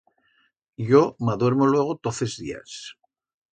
Yo 0.91 1.01
m'aduermo 1.29 1.67
luego 1.73 1.95
toz 2.01 2.23
es 2.29 2.35
días. 2.41 2.75